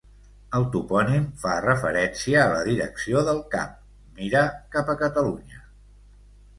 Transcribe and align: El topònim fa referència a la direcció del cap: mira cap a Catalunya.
El 0.59 0.63
topònim 0.75 1.27
fa 1.43 1.57
referència 1.65 2.41
a 2.45 2.47
la 2.55 2.65
direcció 2.71 3.23
del 3.31 3.45
cap: 3.55 3.79
mira 4.19 4.45
cap 4.77 4.95
a 4.95 5.01
Catalunya. 5.07 5.67